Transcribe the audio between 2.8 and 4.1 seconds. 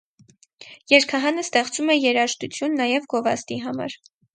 նաև գովազդի համար։